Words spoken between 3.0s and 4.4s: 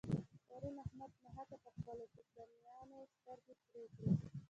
سترګې سرې کړې.